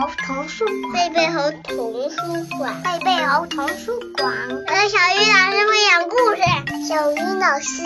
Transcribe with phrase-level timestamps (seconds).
[0.00, 4.34] 猴童书馆，贝贝猴童书馆，贝贝猴童书馆。
[4.48, 6.42] 我的小鱼老师会讲故事，
[6.88, 7.82] 小鱼老师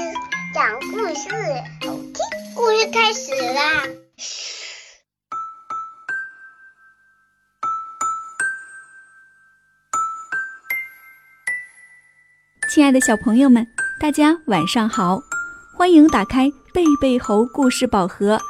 [0.55, 1.29] 讲故事，
[1.87, 2.15] 好听。
[2.55, 3.83] 故事开始啦！
[12.71, 13.67] 亲爱的小朋友们，
[14.01, 15.21] 大家晚上好，
[15.77, 18.41] 欢迎打开贝贝猴故事宝盒，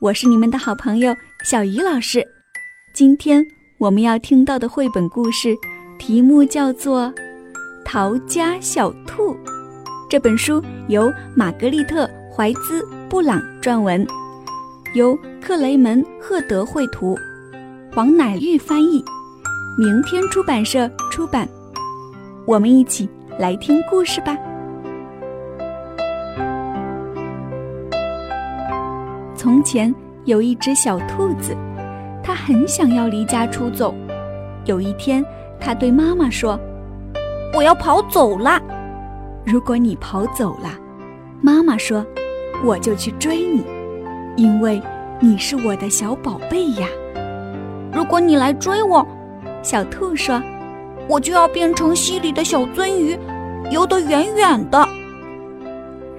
[0.00, 2.35] 我是你们的好朋友小鱼老师。
[2.96, 3.46] 今天
[3.76, 5.54] 我们要听到的绘本故事
[5.98, 7.02] 题目叫做
[7.84, 9.34] 《逃家小兔》。
[10.08, 14.06] 这本书由玛格丽特·怀兹·布朗撰文，
[14.94, 17.14] 由克雷门·赫德绘图，
[17.92, 19.04] 黄乃玉翻译，
[19.78, 21.46] 明天出版社出版。
[22.46, 23.06] 我们一起
[23.38, 24.34] 来听故事吧。
[29.36, 29.94] 从前
[30.24, 31.54] 有一只小兔子。
[32.26, 33.94] 他很想要离家出走。
[34.64, 35.24] 有一天，
[35.60, 36.58] 他对妈妈说
[37.54, 38.60] ：“我要跑走了。
[39.44, 40.68] 如果你跑走了，
[41.40, 42.04] 妈妈说，
[42.64, 43.62] 我就去追你，
[44.34, 44.82] 因为
[45.20, 46.88] 你是我的小宝贝呀。
[47.92, 49.06] 如果你来追我，
[49.62, 50.42] 小兔说，
[51.08, 53.16] 我就要变成溪里的小鳟鱼，
[53.70, 54.84] 游得远远的。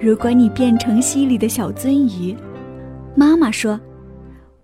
[0.00, 2.34] 如果你变成溪里的小鳟鱼，
[3.14, 3.78] 妈妈说。”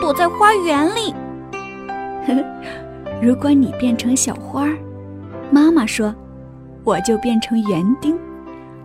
[0.00, 1.14] 躲在花园里。
[3.22, 4.76] 如果你变成小花儿，
[5.50, 6.14] 妈妈说，
[6.82, 8.18] 我就变成园丁，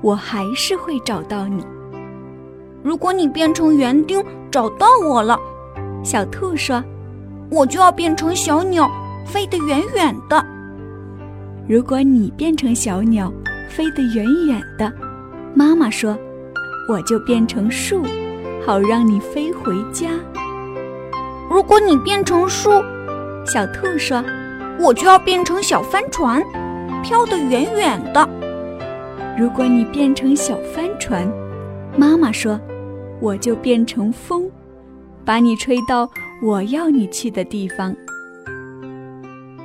[0.01, 1.65] 我还是会找到你。
[2.83, 5.37] 如果你变成园丁找到我了，
[6.03, 6.81] 小兔说，
[7.51, 8.89] 我就要变成小鸟，
[9.25, 10.45] 飞得远远的。
[11.67, 13.31] 如果你变成小鸟，
[13.69, 14.91] 飞得远远的，
[15.53, 16.17] 妈妈说，
[16.87, 18.03] 我就变成树，
[18.65, 20.07] 好让你飞回家。
[21.49, 22.69] 如果你变成树，
[23.43, 24.23] 小兔说
[24.79, 26.43] ：“我就要变成小帆船，
[27.03, 28.29] 飘得远远的。”
[29.35, 31.27] 如果你变成小帆船，
[31.97, 32.59] 妈妈说
[33.19, 34.49] ：“我就变成风，
[35.25, 36.07] 把你吹到
[36.41, 37.95] 我要你去的地方。”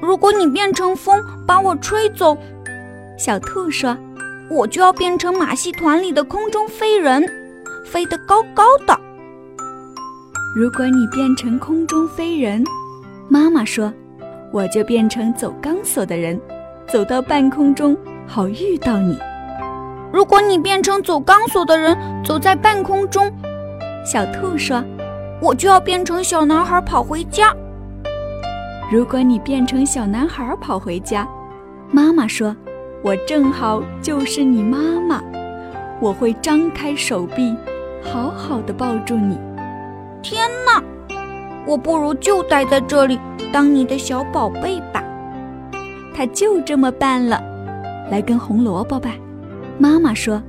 [0.00, 2.36] 如果你变成风把我吹走，
[3.18, 3.94] 小兔说
[4.50, 7.28] ：“我就要变成马戏团里的空中飞人，
[7.84, 8.98] 飞得高高的。”
[10.54, 12.62] 如果你变成空中飞人，
[13.28, 13.92] 妈妈说，
[14.52, 16.40] 我就变成走钢索的人，
[16.86, 19.18] 走到半空中好遇到你。
[20.12, 23.28] 如果你变成走钢索的人，走在半空中，
[24.06, 24.80] 小兔说，
[25.42, 27.52] 我就要变成小男孩跑回家。
[28.92, 31.28] 如果你变成小男孩跑回家，
[31.90, 32.54] 妈妈说，
[33.02, 35.20] 我正好就是你妈妈，
[36.00, 37.56] 我会张开手臂，
[38.00, 39.36] 好好的抱住你。
[40.24, 40.82] 天哪，
[41.66, 43.20] 我不如就待在这里
[43.52, 45.04] 当你的小宝贝吧。
[46.14, 47.38] 他就这么办了，
[48.10, 49.10] 来根红萝卜吧。
[49.76, 50.42] 妈妈说：“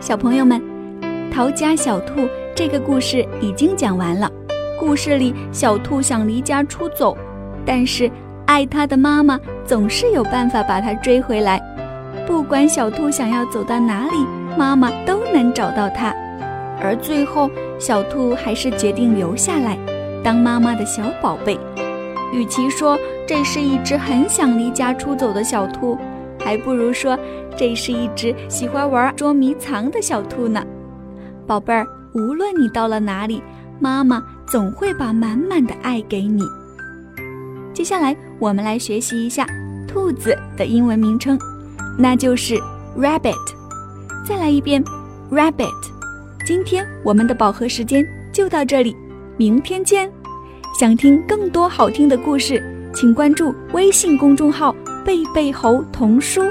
[0.00, 0.60] 小朋友们，
[1.30, 4.28] 逃家小兔这个故事已经讲完了。
[4.80, 7.16] 故事里，小兔想离家出走，
[7.64, 8.10] 但是
[8.46, 11.62] 爱它的妈妈总是有办法把它追回来。
[12.26, 14.26] 不管小兔想要走到哪里。”
[14.58, 16.12] 妈妈都能找到它，
[16.82, 17.48] 而最后
[17.78, 19.78] 小兔还是决定留下来，
[20.24, 21.56] 当妈妈的小宝贝。
[22.32, 22.98] 与其说
[23.28, 25.96] 这是一只很想离家出走的小兔，
[26.40, 27.16] 还不如说
[27.56, 30.62] 这是一只喜欢玩捉迷藏的小兔呢。
[31.46, 33.40] 宝贝儿，无论你到了哪里，
[33.78, 36.42] 妈妈总会把满满的爱给你。
[37.72, 39.46] 接下来我们来学习一下
[39.86, 41.38] 兔子的英文名称，
[41.98, 42.54] 那就是
[42.96, 43.34] rabbit。
[44.26, 44.82] 再来一遍
[45.30, 45.68] ，rabbit。
[46.46, 48.96] 今天我们的饱和时间就到这里，
[49.36, 50.10] 明天见。
[50.78, 52.62] 想听更多好听的故事，
[52.94, 56.42] 请关注微信公众号“贝贝猴童书”。